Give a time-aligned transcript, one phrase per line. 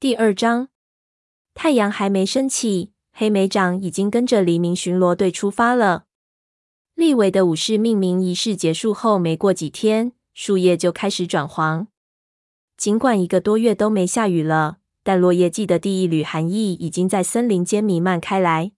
[0.00, 0.68] 第二章，
[1.52, 6.06] 太阳还没升起，黑莓长已经跟着黎明巡逻队出发了。
[6.94, 11.88] 立伟的武士命名仪式结束后没过几天，树叶就开始转黄。
[12.78, 18.72] 尽管一个多月都没下雨了，但落叶季的第一缕寒意已经在森林间弥漫开来。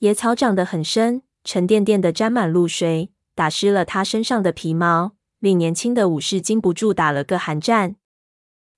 [0.00, 7.96] 野草长得很深，沉甸甸的沾满露水，打湿了他身上的皮毛，令年轻的武士禁不住打了个寒战。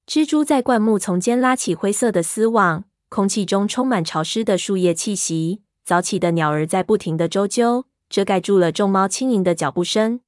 [0.09, 5.61] 蜘蛛在灌木丛间拉起灰色的丝网，空气中充满潮湿的树叶气息。
[5.85, 10.21] 早起的鸟儿在不停的啾啾，遮盖住了众猫轻盈的脚步声。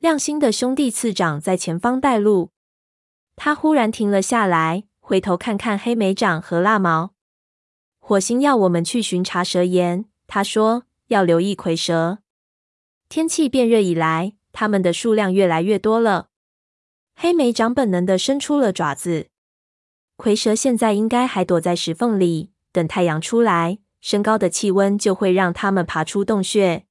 [0.00, 2.50] 亮星的兄弟次长在前方带路，
[3.36, 7.12] 他忽然停了下来，回头看看黑莓长和蜡毛。
[8.00, 12.18] 火星要我们去巡查蛇岩，他说要留意蝰蛇。
[13.08, 16.27] 天气变热以来，它们的数量越来越多了。
[17.20, 19.26] 黑莓长本能地伸出了爪子，
[20.16, 26.84] 蝰蛇现在应该还躲在石缝里，等太阳出来，升高的气温就会让它们爬出洞穴。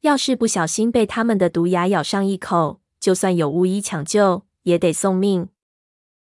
[0.00, 5.50] 要是不小心被它们的毒牙咬上一口，就算有巫医抢救，也得送命。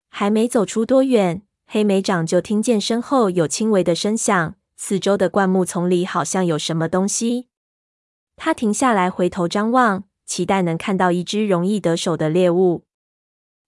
[0.09, 7.49] 还没走出多远，黑莓长就听见身后有轻微的声响，四周的灌木丛里好像有什么东西。
[8.37, 12.85] 他停下来，回头张望，期待能看到一只容易得手的猎物。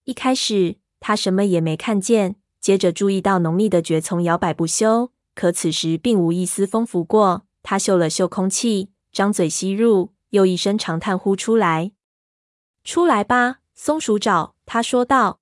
[0.05, 7.47] 一开始他什么也没看见，接着注意到浓密的蕨丛摇摆不休，可此时并无一丝风拂过。
[7.63, 11.93] 他嗅了嗅空气，张嘴吸入，又一声长叹呼出来
[12.85, 15.41] ：“出来吧，松鼠爪。”他说道。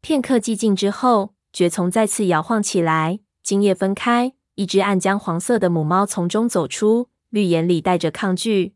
[0.00, 8.74] 片刻寂静之后，蕨丛再次摇晃起来，茎叶分开，一只暗浆黄色的母猫从中走出，绿眼里带着抗拒。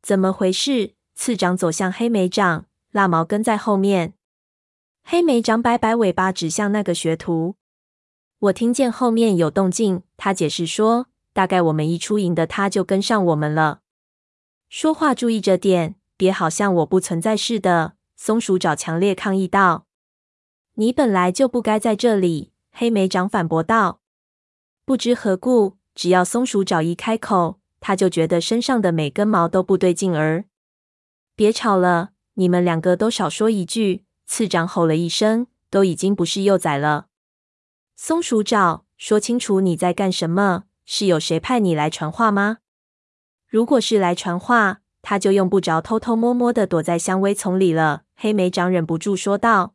[0.00, 0.94] 怎么回事？
[1.14, 2.66] 次长走向黑莓长。
[2.92, 4.12] 蜡毛跟在后面，
[5.02, 7.56] 黑莓长摆摆尾巴，指向那个学徒。
[8.38, 13.80] 我听见后面有动静，他解释说：“大概我们一出营的，他就跟上我们了。”
[14.68, 17.94] 说话注意着点，别好像我不存在似的。
[18.14, 19.86] 松鼠爪强烈抗议道
[20.76, 24.00] ：“你本来就不该在这里。”黑莓长反驳道。
[24.84, 30.44] 不知何故，只要松鼠爪一开口，他就觉得身上的每根毛都不对劲儿。
[31.34, 32.11] 别吵了。
[32.34, 34.04] 你们两个都少说一句！
[34.26, 37.08] 次长吼了一声，都已经不是幼崽了。
[37.96, 40.64] 松鼠爪，说清楚你在干什么？
[40.84, 42.58] 是有谁派你来传话吗？
[43.46, 48.04] 如果是来传话，他就用不着偷偷摸摸的躲在香薇丛里了。
[48.14, 49.74] 黑莓长忍不住说道：“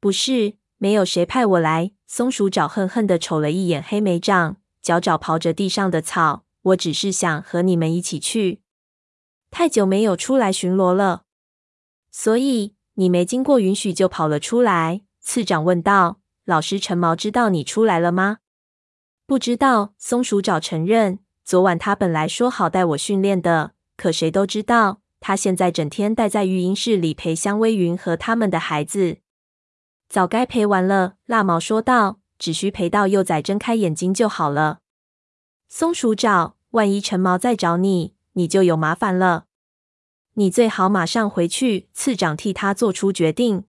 [0.00, 6.44] 不是，没有谁派我来。”松鼠爪恨恨的瞅了一眼黑莓长，脚爪刨着地上的草。
[6.62, 8.60] 我只是想和你们一起去。
[9.50, 11.22] 太久没有出来巡逻了。
[12.10, 15.02] 所以你没经过允许就跑了出来？
[15.20, 16.18] 次长问道。
[16.44, 18.38] 老师陈毛知道你出来了吗？
[19.26, 19.94] 不知道。
[19.98, 29.18] 松鼠爪承认，昨晚他本来说好带我训练的，可谁都知道，他现在整天待在育婴室里陪香薇云和他们的孩子。
[30.08, 31.14] 早该陪完了。
[31.26, 34.80] 蜡毛说道，只需陪到幼崽睁开眼睛就好了。
[35.68, 39.44] 松鼠爪，万一陈毛再找你，你就有麻烦了。
[40.40, 41.90] 你最好马上回去。
[41.92, 43.64] 次长替他做出决定，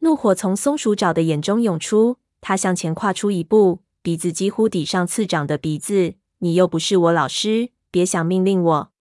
[0.00, 6.14] 怒火从松鼠爪的眼中涌出，他向前跨出一步，鼻子几乎抵上次长的鼻子。
[6.38, 8.92] 你又不是我老师，别想命令我。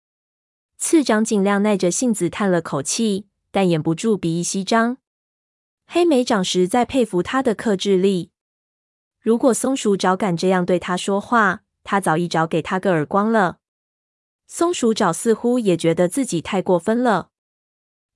[0.78, 4.98] 次长尽量耐着性子叹了口气，但掩不住鼻翼翕张。
[5.88, 8.30] 黑莓长实在佩服他的克制力。
[9.20, 13.58] 如果松鼠爪敢这样对他说话，他早一早给他个耳光了。
[14.48, 17.30] 松鼠爪似乎也觉得自己太过分了。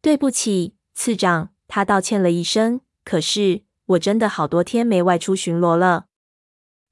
[0.02, 2.82] 对不起，次长，他道歉了一声。
[3.04, 6.06] 可是我真的好多天没外出巡逻了，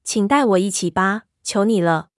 [0.03, 2.09] 请带我一起吧，求你了。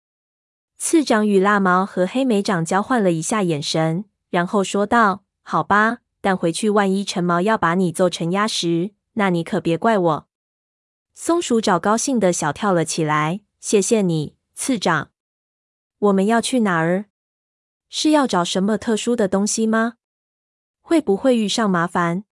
[0.79, 10.29] 次长与蜡毛和黑莓长交换了一下眼神，然后说道：“好吧，但回去万一陈毛要把你揍成鸭食，那你可别怪我。”
[11.15, 13.41] 松鼠爪高兴的小跳了起来。
[13.59, 15.11] 谢谢你，次长。
[15.99, 17.06] 我们要去哪儿？
[17.89, 19.95] 是要找什么特殊的东西吗？
[20.81, 22.25] 会不会遇上麻烦？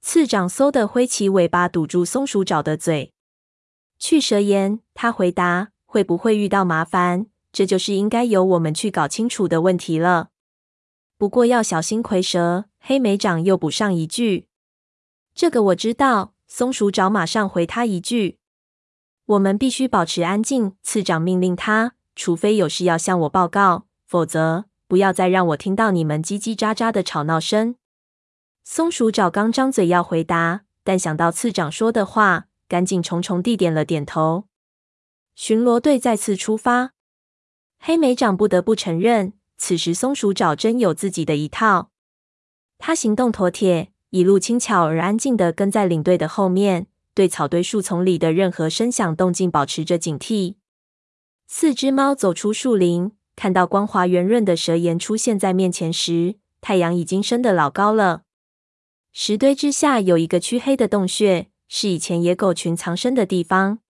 [0.00, 3.12] 次长嗖的挥起尾巴堵住松鼠爪的嘴。
[3.98, 5.72] 去蛇岩，他回答。
[5.84, 7.26] 会不会遇到麻烦？
[7.52, 10.30] 这就是应该由我们去搞清楚的问题了。
[11.18, 12.66] 不过要小心蝰蛇。
[12.78, 14.46] 黑莓长又补上一句
[15.34, 18.38] ：“这个我知道。”松鼠爪马上回他一句
[19.26, 21.94] ：“我们必须保持安静。”次长命令他。
[22.20, 27.76] 除非有事要向我报告，否则不要再让我听到你们叽叽喳喳的吵闹声。
[28.62, 34.44] 松鼠爪刚张嘴要回答，但想到次长说的话，赶紧重重地点了点头。
[35.34, 36.90] 巡逻队再次出发。
[37.78, 41.88] 黑莓长不得不承认，此时松鼠爪真有自己的一套。
[42.76, 50.56] 他行动妥帖，一路轻巧而安静地跟在领队的后面，对草堆树丛里的任何声响动静保持着警惕。
[51.52, 58.22] 四只猫走出树林，看到光滑圆润的蛇岩出现在面前时，太阳已经升得老高了。
[59.12, 63.80] 石堆之下有一个黢黑的洞穴，是以前野狗群藏身的地方。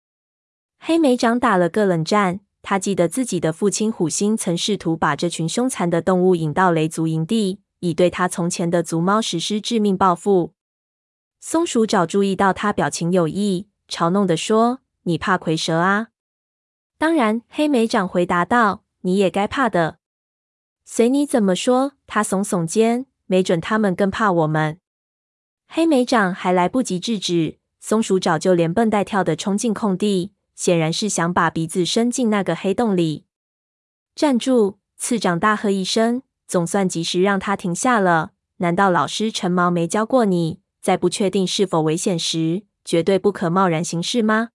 [0.78, 2.40] 黑莓长打了个冷战。
[2.62, 10.54] 他记得自己的父亲虎星曾试图把这群凶残的动物引到雷族营地，以对他从前的族猫实施致命报复。
[11.38, 16.08] 松鼠爪注意到他表情有异，嘲弄地说：“你怕蝰蛇啊
[17.00, 19.96] ？”“当然。”黑莓长回答道，“你也该怕的。
[20.84, 24.78] ”“随你怎么说。”他耸耸肩，“没准他们更怕我们。”
[25.66, 30.34] 黑莓长还来不及制止，松鼠爪就连蹦带跳地冲进空地。
[30.54, 33.24] 显然是想把鼻子伸进那个黑洞里。
[34.14, 34.76] 站住！
[34.98, 38.32] 次长大喝一声，总算及时让他停下了。
[38.58, 44.50] 难道老师陈毛没教过你，在不确定是否危险时，绝对不可贸然行事吗？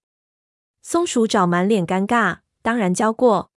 [0.87, 3.49] 松鼠爪满脸尴尬，当然教过。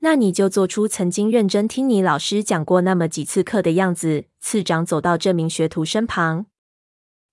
[0.00, 4.24] 那你就做出曾经认真听你老师讲过那么几次课的样子。
[4.40, 6.46] 次长走到这名学徒身旁，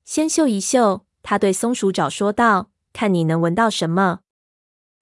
[0.03, 1.07] 先嗅一嗅。
[1.23, 4.19] 他对松鼠爪说道：“看你能闻到什么。”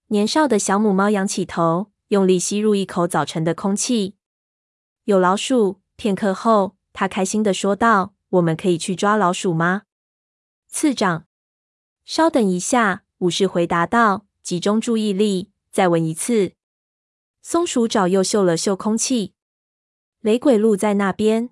[0.08, 4.16] 年少的小母猫仰起头，用力吸入一口早晨的空气。
[5.04, 5.82] 有老鼠。
[5.98, 9.82] 片刻后，他开心地说道：“我们可以去抓老鼠吗？”
[10.72, 11.26] 次长，
[12.06, 13.05] 稍等一下。
[13.26, 16.54] 武士回答道：“集中注意力，再闻一次。”
[17.42, 19.34] 松鼠爪又嗅了嗅空气。
[20.22, 21.50] 雷鬼鹿在那边。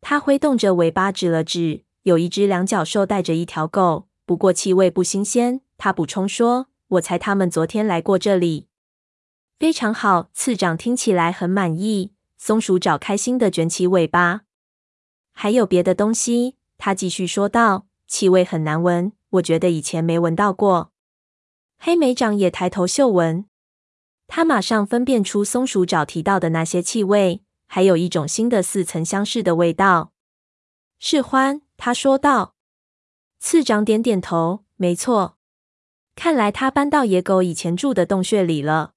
[0.00, 5.62] 他挥动着尾巴指了指，有一只两脚兽带着一条狗，不过气味不新鲜。
[5.76, 6.68] 他补充说。
[6.92, 8.68] 我猜他们昨天来过这里。
[9.58, 12.12] 非常好，次长听起来很满意。
[12.38, 14.42] 松鼠爪开心的卷起尾巴。
[15.32, 17.86] 还有别的东西，他继续说道。
[18.06, 20.92] 气味很难闻，我觉得以前没闻到过。
[21.78, 23.46] 黑莓长也抬头嗅闻，
[24.26, 30.12] 他马上分辨出松鼠爪提到的那些气味，还有一种新的似曾相识的味道。
[30.98, 32.54] 是獾，他说道。
[33.38, 35.36] 次长点点头，没错。
[36.16, 38.94] 看来他搬到野狗以前住的洞穴里了。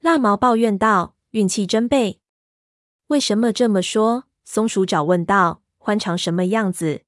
[0.00, 2.20] 蜡毛抱怨道：“运气真背。”
[3.08, 4.24] 为什么这么说？
[4.44, 5.62] 松鼠爪问道。
[5.82, 7.02] “獾长什么样子？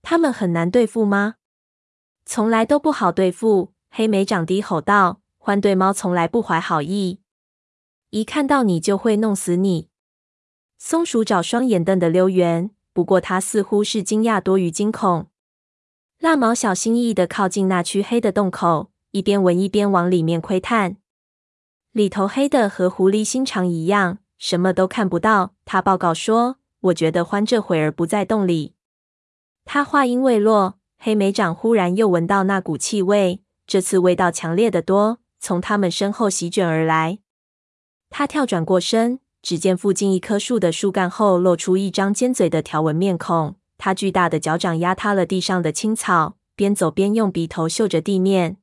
[0.00, 1.34] 他们很难对付吗
[2.28, 5.22] ？”“从来都不好对付。”黑莓长低吼道。
[5.40, 7.20] “獾对猫从来不怀好意，
[8.10, 9.88] 一看到你就会弄死你。”
[10.76, 15.28] 松鼠爪双眼瞪得溜圆，不过它似乎是惊讶多于惊恐。
[16.18, 20.98] 蜡毛小心翼翼地靠近那黢黑的洞口，一边闻一边往里面窥探。
[21.92, 25.54] 里头黑的和狐狸心肠一样，什么都看不到。
[25.64, 26.58] 他报告说
[26.92, 28.74] ：“我觉得獾这会儿不在洞里。”
[29.64, 37.20] 他话音未落，黑莓长忽然又闻到那股气味，这次味道强烈的多，从他们身后席卷而来。
[38.10, 43.54] 他跳转过身，只见附近一棵树的树干后露出一张尖嘴的条纹面孔。
[43.78, 48.56] 他巨大的脚掌压塌了地上的青草，边走边用鼻头嗅着地面。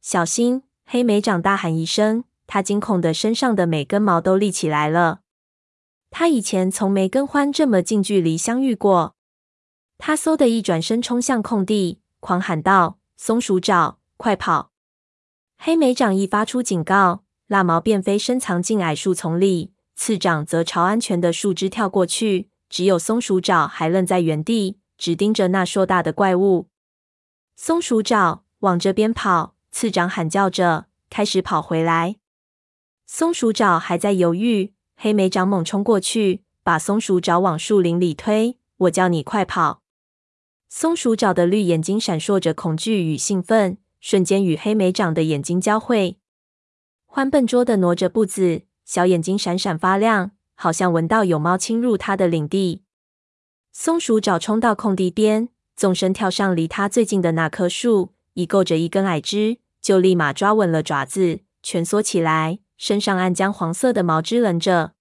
[0.00, 0.62] 小心！
[0.86, 5.20] 黑莓长大喊一声，他惊恐的身上的每根毛都立起来了。
[6.10, 9.16] 他以前从没跟獾这么近距离相遇过。
[10.00, 14.72] 他嗖的一转身冲向空地，狂喊道：“松鼠爪，快跑！”
[15.58, 22.48] 黑莓长一发出警告，蜡毛便飞身藏进矮树丛里，次长则朝安全的树枝跳过去。
[22.70, 26.68] 只有松鼠爪还愣在原地，只盯着那硕大的怪物。
[27.54, 32.16] 松鼠爪往这边跑，次长喊叫着，开始跑回来。
[33.06, 38.56] 松鼠爪还在犹豫，黑莓长猛冲过去，把松鼠爪往树林里推。
[38.78, 39.82] 我叫你快跑！
[40.72, 46.18] 松鼠爪的绿眼睛闪烁着恐惧与兴奋，瞬间与黑莓长的眼睛交汇。
[47.06, 50.30] 欢笨拙地挪着步子，小眼睛闪闪发亮。
[50.54, 52.82] 好像闻到有猫侵入它的领地，
[53.72, 64.92] 松鼠爪冲到空地边，纵身跳上离它最近的那棵树，一够着一根矮枝，就立马抓稳了爪子，蜷缩起来，身上暗将黄色的毛支棱着。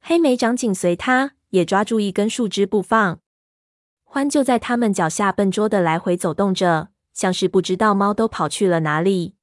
[0.00, 3.20] 黑莓长紧随它，也抓住一根树枝不放。
[4.12, 9.34] 獾就在他们脚下笨拙的来回走动着，像是不知道猫都跑去了哪里。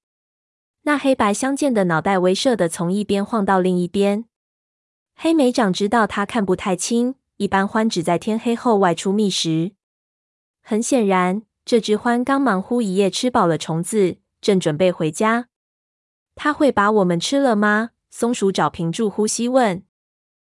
[0.83, 4.25] 那黑白相间的脑袋威慑的从一边晃到另一边。
[5.15, 9.71] 黑莓长知道他看不太清，一般獾只在天黑后外出觅食。
[10.61, 15.47] 很显然，这只獾刚忙乎一夜吃饱了虫子，正准备回家。
[16.35, 17.91] 它会把我们吃了吗？
[18.09, 19.83] 松鼠爪屏住呼吸问。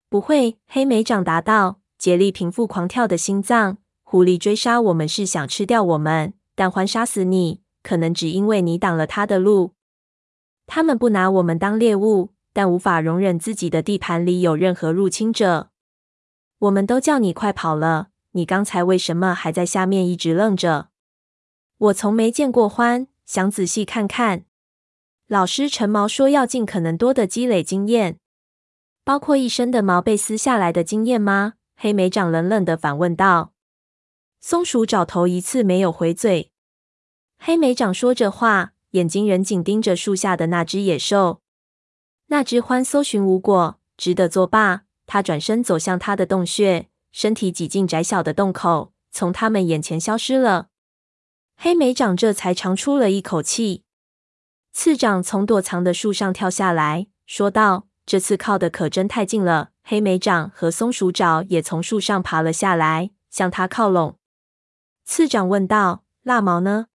[0.10, 1.82] 不会，黑莓长答道。
[1.98, 3.80] 竭力平复狂跳的心脏。
[4.10, 9.74] 狐狸追杀我们是想吃掉我们，但獾杀死你，可能只因为你挡了他的路。
[10.66, 15.72] 他们不拿我们当猎物，但无法容忍自己的地盘里有任何入侵者。
[16.60, 20.88] 我们都叫你快跑了，你刚才为什么还在下面一直愣着？
[21.78, 24.46] 我从没见过獾，想仔细看看。
[25.28, 28.18] 老师陈毛说要尽可能多的积累经验。
[29.04, 31.56] 包括一身的毛被撕下来的经验吗？
[31.76, 33.52] 黑莓长冷冷的反问道。
[34.50, 36.52] 松鼠爪头一次没有回嘴。
[37.38, 41.42] 黑莓长说着话，眼睛仍紧盯着树下的那只野兽。
[42.28, 44.84] 那只獾搜寻无果，只得作罢。
[45.06, 50.70] 他转身走向他的洞穴，身体挤进窄小的洞口，从他们眼前消失了。
[51.58, 53.84] 黑莓长这才长出了一口气。
[54.72, 57.88] 次长从躲藏的树上跳下来，说道。
[58.06, 59.72] 这次靠的可真太近了。
[59.84, 64.17] 黑莓长和松鼠爪也从树上爬了下来，向他靠拢。
[65.10, 66.88] 次长问道：“蜡毛呢？”“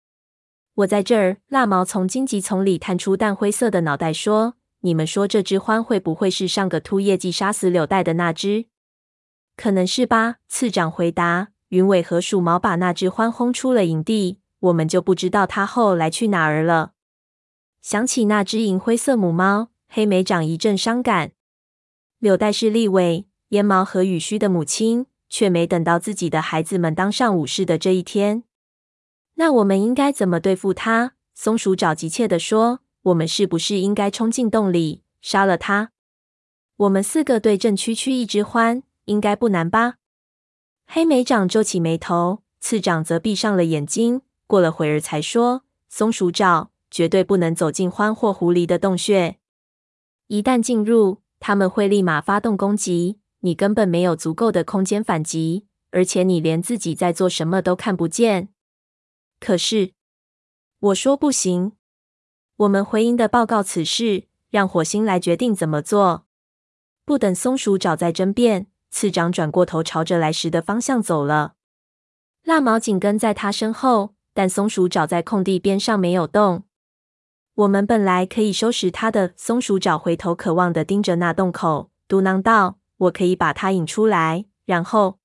[0.74, 8.66] 我在这儿。”蜡毛从荆棘丛里探出淡灰色的脑袋说：“你们说这只獾会不会是上个秃业绩杀死柳带的那只
[9.56, 11.52] ？”“可能是吧。”次长回答。
[11.70, 16.94] “云尾和鼠毛把那只獾轰出了营地，我们就不知道它后来去哪儿了。”
[17.80, 19.68] 想起那只银灰色母猫。
[19.88, 21.30] 黑莓长一阵伤感。
[22.18, 28.42] 柳带是立尾、烟毛和羽须的母亲，却没等到自己的孩子们当上武士的这一天。
[29.36, 31.14] 那我们应该怎么对付他？
[31.32, 35.92] 松鼠爪急切地说：“我们是不是应该冲进洞里，杀了他？
[36.76, 39.94] 我们四个对阵区区一只獾，应该不难吧？”
[40.84, 44.22] 黑莓长皱起眉头，次长则闭上了眼睛。
[44.48, 49.36] 过了会儿，才说：“松鼠爪，绝对不能走进獾或狐狸的洞穴。”
[50.26, 58.48] 一旦进入，他们会立马发动攻击，你根本没有足够的空间反击，而且你连自己在做什么都看不见。
[59.38, 59.92] 可是，
[60.78, 61.72] 我说不行。
[62.56, 66.26] 我们回营的报告此事，让火星来决定怎么做。
[67.06, 71.54] 不等松鼠爪在争辩，次长转过头，朝着来时的方向走了。
[72.44, 76.64] 蜡毛紧跟在他身后，但松鼠爪在空地边上没有动。
[77.54, 79.34] 我们本来可以收拾他的。
[79.36, 85.18] 松鼠爪回头渴望地盯着那洞口，嘟囔道：“我可以把他引出来，然后，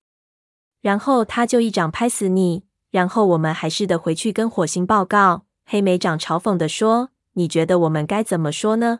[0.81, 2.63] 然后他就一掌拍死你。
[2.91, 8.99] 然后我们还是得回去跟火星报告。”黑莓长嘲讽地说：“你觉得我们该怎么说呢？”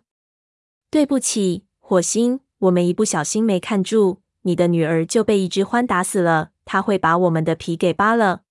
[0.91, 6.49] 对不起，火星，我们一不小心没看住，你的女儿就被一只獾打死了。
[6.65, 8.41] 他会把我们的皮给扒了。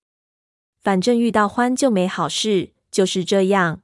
[0.81, 3.81] 反正遇到獾就没好事，就是这样。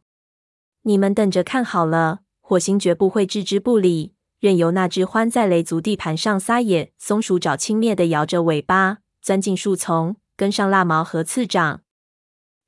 [0.83, 6.91] 你们等着看好了，火星绝不会置之不理，任由那只獾在雷族地盘上撒野。
[6.97, 11.81] 松鼠爪轻蔑地摇着尾巴，钻进树丛，跟上蜡毛和次长。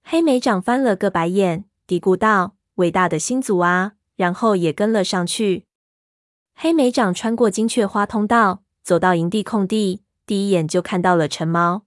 [0.04, 5.66] 黑莓长翻了个白眼，嘀咕道：“伟大的星族啊！”然后也跟了上去。
[6.54, 11.86] 黑莓长穿过金雀花通道，走到营地空地，第一眼就看到了橙毛。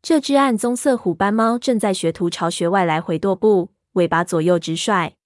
[0.00, 5.16] 这只暗棕色虎斑猫正在学徒巢穴外来回踱步，尾巴左右直甩。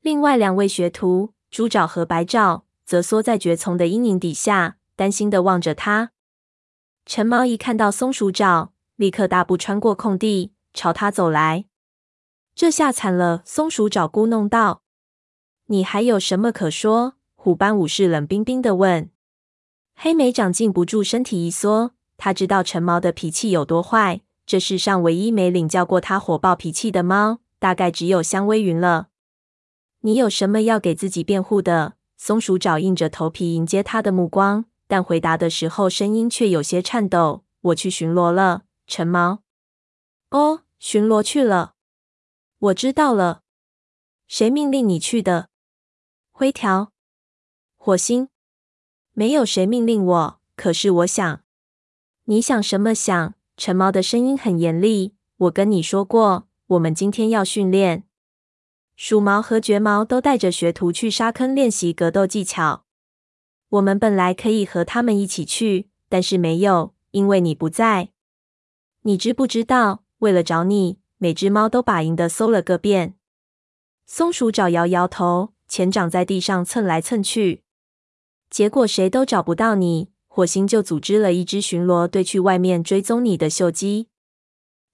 [0.00, 6.12] 另外两位学徒猪爪和白爪则缩在蕨丛的阴影底下，担心地望着他。
[7.04, 11.66] 陈毛一看到松鼠爪，立刻大步穿过空地，朝他走来。
[12.54, 14.80] 这下惨了，松鼠爪咕哝道
[15.68, 19.10] ：“你还有什么可说？”虎斑武士冷冰冰地问。
[19.94, 24.22] 黑莓长禁不住身体一缩，他知道陈毛的脾气有多坏。
[24.46, 29.08] 这世上唯一没领教过他火爆脾气的猫，大概只有香薇云了。
[30.00, 31.97] 你有什么要给自己辩护的？
[32.20, 37.44] 松鼠爪硬着头皮迎接他的目光，但回答的时候声音却有些颤抖。
[37.60, 39.44] 我去巡逻了，陈毛。
[40.30, 41.74] 哦，巡逻去了。
[42.58, 43.42] 我知道了。
[44.26, 45.48] 谁命令你去的？
[46.32, 46.92] 灰条。
[47.76, 48.28] 火星。
[49.12, 51.40] 没有谁命令我，可是我想。
[52.24, 53.34] 你想什么想？
[53.56, 55.14] 陈毛的声音很严厉。
[55.36, 58.07] 我跟你说过，我们今天要训练。
[59.00, 62.84] 鼠毛和绝毛都带着学徒去沙坑练习格斗技巧。
[63.68, 68.08] 我们本来可以和他们一起去，但是没有，因为你不在。
[69.02, 70.02] 你知不知道？
[70.18, 73.14] 为了找你，每只猫都把营的搜了个遍。
[74.04, 77.62] 松鼠爪摇摇头，前掌在地上蹭来蹭去，
[78.50, 80.10] 结果谁都找不到你。
[80.26, 84.08] 火星就组织了一支巡逻队去外面追踪你的锈迹。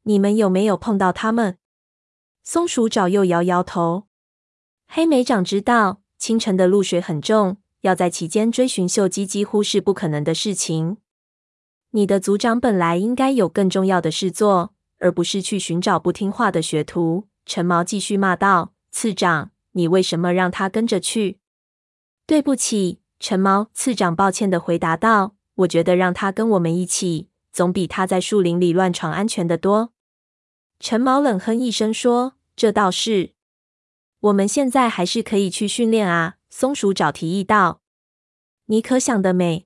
[0.02, 1.56] 你们有没有碰到他们？
[2.44, 4.04] 松鼠爪又摇摇头。
[4.86, 10.98] 黑莓长知道，清晨的露水很重，要在其间追寻锈鸡几乎是不可能的事情。
[11.92, 17.28] 你的族长本来应该有更重要的事做，而不是去寻找不听话的学徒。
[17.46, 21.38] 陈毛继续骂道：“次长，你为什么让他跟着去？”
[22.26, 25.34] 对不起，陈毛次长抱歉的回答道
[25.64, 29.92] ：“我觉得让他跟我们一起，总比他在树林里乱闯安全的多。”
[30.86, 33.32] 陈毛冷哼一声说：“这倒是。
[34.20, 37.80] 我们现在还是可以去训练啊。”松鼠爪提议道
[38.68, 39.64] ：“你可想得美！”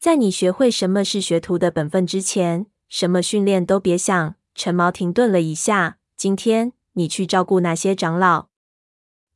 [0.00, 4.34] 在你学会什么是学徒的本分之前，什么训练都别想。
[4.54, 5.98] 陈毛停顿了一下。
[6.16, 8.46] 今天你去照顾那些长老，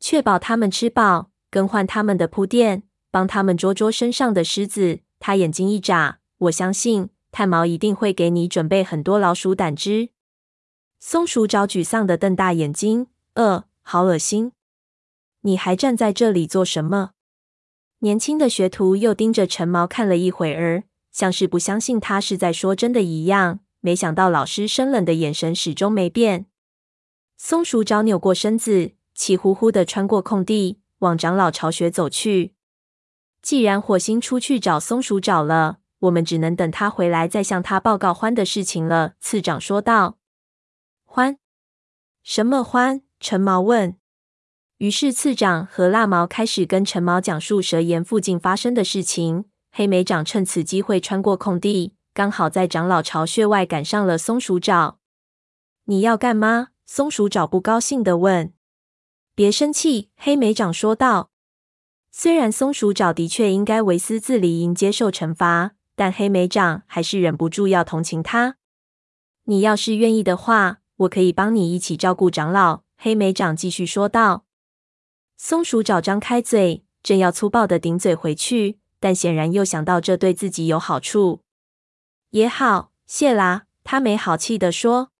[0.01, 5.01] 确保他们吃饱，更换他们的铺垫，帮他们捉捉身上的虱子。
[5.21, 10.09] 他眼睛一眨，我相信炭毛一定会给你准备很多老鼠胆汁。
[10.99, 14.53] 松鼠爪沮丧地瞪大眼睛，呃，好恶心！
[15.43, 17.11] 你还站在这里做什么？
[18.01, 23.61] 年轻的学徒又盯着陈毛看了一会儿，像是不相信他是在说真的一样。
[23.81, 26.47] 没想到老师生冷的眼神始终没变。
[27.37, 32.55] 松鼠爪扭过身子，气呼呼地穿过空地，往长老巢穴走去。
[33.41, 39.15] 既然火星出去找松鼠爪了，我们只能等他回来再向他报告欢的事情了。
[39.21, 40.17] 次长说道。
[41.17, 41.39] 欢？
[42.23, 43.01] 什么欢？
[43.21, 43.97] 陈毛问。
[44.77, 49.47] 于是，次长和蜡毛开始跟陈毛讲述蛇岩附近发生的事情。
[49.73, 54.99] 黑莓长趁此机会穿过空地，刚好在长老巢穴外赶上了松鼠爪。
[55.87, 56.69] 你要干嘛？
[56.85, 58.53] 松鼠爪不高兴的问。
[59.35, 61.31] 别生气，黑莓长说道。
[62.13, 68.59] 虽然松鼠爪的确应该为私自离营接受惩罚，但黑莓长还是忍不住要同情他。
[69.45, 72.83] 你要是愿意的话，我可以帮你一起照顾长老。
[72.97, 74.45] 黑莓长继续说道。
[75.37, 81.43] 松鼠爪张开嘴，正要粗暴的顶嘴回去，但显然又想到这对自己有好处。
[82.31, 83.65] 也好，谢啦。
[83.85, 85.11] 他没好气的说：“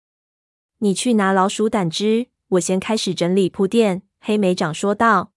[0.79, 5.31] 你去拿老鼠胆汁，我先开始整理铺垫。”黑莓长说道。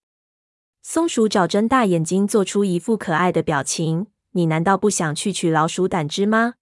[0.83, 6.55] 松鼠爪睁大眼睛，做出一副可爱的表情：“你难道不想去取老鼠胆汁吗？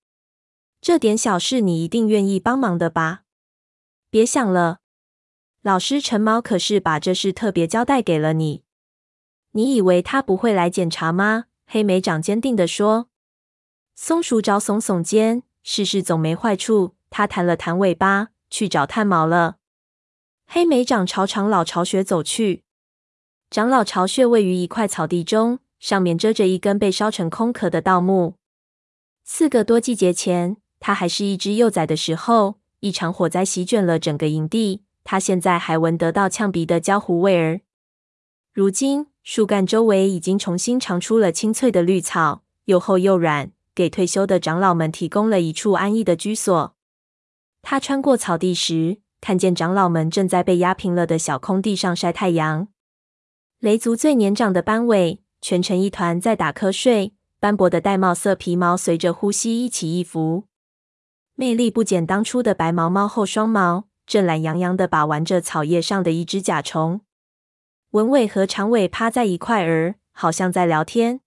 [0.80, 3.22] 这点小事你一定愿意帮忙的吧？”
[4.10, 4.78] 别想了。
[5.62, 8.62] 老师陈毛可是把这事特别交代给了你。
[9.52, 11.44] 你以为他不会来检查吗？
[11.66, 13.08] 黑莓长坚定地说。
[13.94, 16.94] 松鼠爪耸耸肩，试试总没坏处。
[17.10, 19.56] 他弹了弹尾巴，去找炭毛了。
[20.46, 22.64] 黑莓长朝长老巢穴走去。
[23.50, 28.36] 长老巢穴位于一块草地中，上面遮着一根被烧成空壳的稻木。
[29.24, 34.82] 四个多季节前，他还是一只幼崽的时候，一场火灾席卷了整个营地。
[35.04, 37.62] 他现在还闻得到呛鼻的焦糊味儿。
[38.52, 46.74] 如今树干周围已经重新长出了青翠的绿草，又厚又软，给退休的长老们提供了一处安逸的居所。
[47.62, 52.68] 他穿过草地时，看见长老们正在被压平了的小空地上晒太阳。
[53.60, 60.44] 雷族最年长的斑尾蜷成一团在打瞌睡，斑驳的玳瑁色皮毛随着呼吸一起一伏，
[61.40, 63.84] 魅力不减当初的白毛猫后双毛。
[64.04, 67.02] 正懒洋洋地把玩着草叶上的一只甲虫。
[67.90, 71.20] 文尾和长尾趴在一块儿，好像在聊天。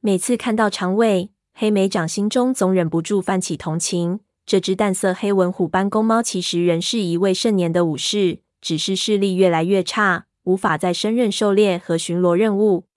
[0.00, 4.18] 每次看到长尾，黑莓长心中总忍不住泛起同情。
[4.44, 12.88] 这只淡色黑纹虎斑公猫其实仍是一位盛年的武士，只是视力越来越差，无法再胜任狩猎和巡逻任务。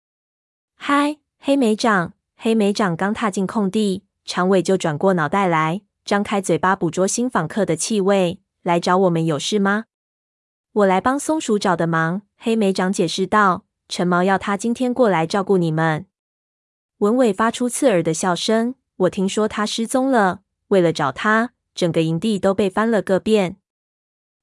[0.76, 2.14] 嗨，黑莓长！
[2.36, 8.40] 黑莓长刚踏进空地，长尾就转过脑袋来，张开嘴巴捕捉新访客的气味。
[8.62, 9.86] 来找我们有事吗？
[10.72, 12.22] 我来帮松鼠找的忙。
[12.36, 16.06] 黑莓长解释道：“陈毛要他今天过来照顾你们。”
[16.98, 18.76] 文伟发出刺耳的笑声。
[18.96, 23.56] 我听说他失踪了，为了找他，整个营地都被翻了个遍。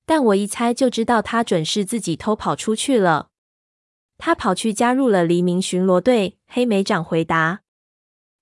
[0.06, 3.30] 但我一猜就知道他准是自己偷跑出去了。
[4.18, 6.38] 他跑去加入了黎明巡逻队。
[6.46, 7.62] 黑莓长回答。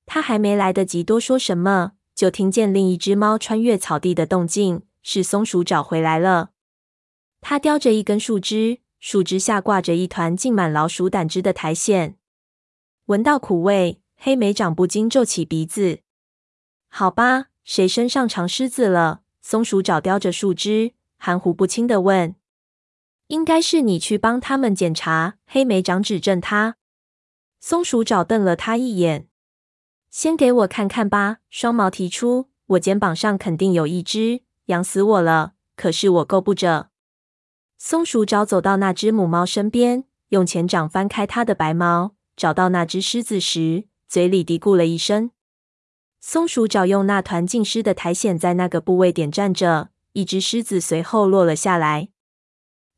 [0.08, 4.82] 他还没来得及多说什么，就听见另一只猫穿越草地的动静。
[5.10, 6.50] 是松鼠找回来了。
[7.40, 12.16] 它叼着一根树枝，树枝下挂着一团浸满老鼠胆汁的苔藓。
[13.06, 16.00] 闻到苦味，黑莓长不禁皱起鼻子。
[16.90, 19.22] 好吧，谁身上长虱子了？
[19.42, 22.36] 松鼠找叼着树枝，含糊不清地问。
[23.28, 25.38] 应该是你去帮他们检查。
[25.46, 26.76] 黑莓长指正他。
[27.62, 29.30] 松鼠找瞪了他一眼。
[30.10, 31.38] 先给我看看吧。
[31.50, 34.41] 双毛提出，我肩膀上肯定有一只。
[34.65, 35.54] 痒死我了！
[35.76, 36.89] 可是我够不着。
[37.78, 45.32] 松鼠爪走到那只母猫身边，用前掌翻开它的白毛，找到那只狮子时，嘴里嘀咕了一声。
[46.20, 52.10] 松鼠爪用那团浸湿的苔藓在那个部位点蘸着，一只狮子随后落了下来。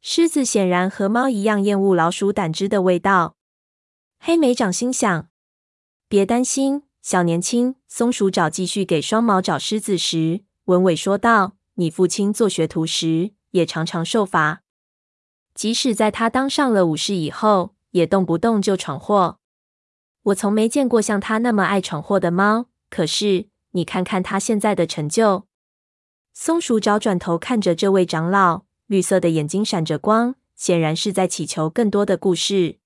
[0.02, 3.36] 狮子显然和猫一样厌恶老鼠胆汁的味道。
[4.18, 5.28] 黑莓掌心想：
[6.08, 7.76] 别担心，小年轻。
[7.88, 14.62] 松鼠爪继续给双毛找狮子时，文伟说道：“你父亲做学徒时也常常受罚。”
[15.56, 19.40] 即使在他当上了武士以后，也动不动就闯祸。
[20.24, 22.68] 我从没见过像他那么爱闯祸的猫。
[22.90, 25.46] 可是你看看他现在的成就。
[26.34, 32.80] 松鼠爪转头看着这位长老，绿色的眼睛闪着光，显然是在祈求更多的故事。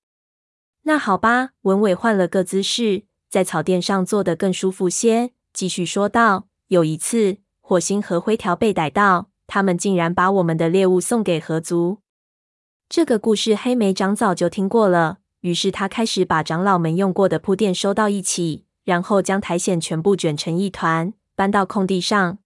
[0.82, 11.98] 那好吧，文伟换了个姿势，在草垫上坐得更舒服些，继续说道：“有一次，火星和灰条被逮到，他们竟然把我们的猎物送给河族。”
[12.88, 22.38] 这个故事黑莓长早就听过了，于是他开始把长老们用过的铺垫收到一起，然后将苔藓全部卷成一团，搬到空地上。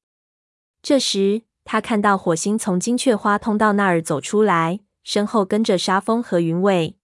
[0.81, 6.97] 这时，他看到火星从金雀花通道那儿走出来，身后跟着沙风和云尾。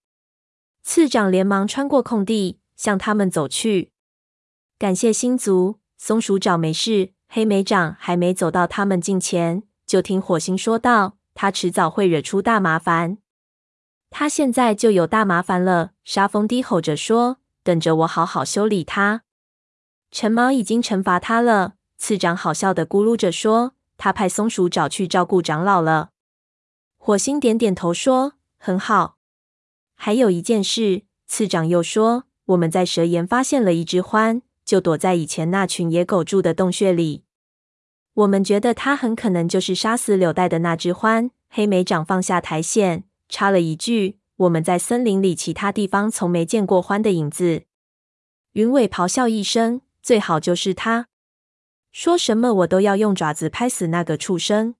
[0.81, 3.91] 次长连忙穿过空地，向他们走去。
[4.77, 7.13] 感谢星族，松鼠爪没事。
[7.27, 13.17] 黑莓长还没走到他们近前，就听火星说道：“他迟早会惹出大麻烦。”
[14.11, 19.23] 他现在就有大麻烦了，沙风低吼着说：“等着我好好修理他。”
[20.11, 21.73] 陈毛已经惩罚他了。
[21.97, 26.11] 次长好笑的咕噜着说：“他派松鼠找去照顾长老了。”
[26.97, 29.17] 火星点点头说：“很好。”
[29.95, 37.23] 还有一件事，次长又说：“我们在蛇岩发现了一只獾，就躲在以前那群野狗住的洞穴里。
[38.13, 43.03] 我们觉得它很可能就是杀死柳带的那只獾。”黑莓长放下苔藓。
[43.27, 47.63] 插了一句：“我们在森林里其他地方从没见过獾的影子。”
[48.53, 51.07] 云尾咆哮一声：“最好就是它！
[51.91, 54.75] 说什么我都要用爪子拍死那个畜生！”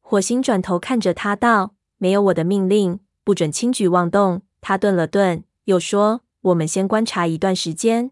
[0.00, 8.10] 火星转头看着他道：“没有我的命令，不准轻举妄动。”他顿了顿，又说：“我们先观察一段时间，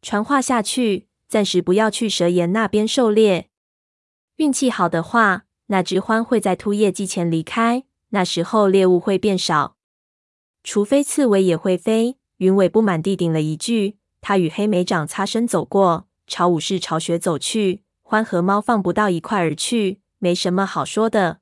[0.00, 3.50] 传话下去，暂时不要去蛇岩那边狩猎。
[4.36, 9.76] 运气好的话，那只獾会在秃夜季前离开。”那时候猎物会变少，
[10.62, 12.18] 除非刺猬也会飞。
[12.36, 13.96] 云尾不满地顶了一句。
[14.20, 17.82] 他与黑莓长擦身走过，朝武士巢穴走去。
[18.04, 21.41] 獾和猫放不到一块儿去，没什么好说的。